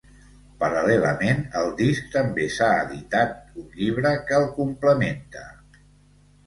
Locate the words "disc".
1.83-2.07